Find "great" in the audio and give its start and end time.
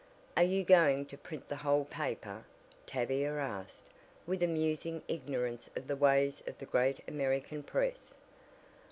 6.65-7.01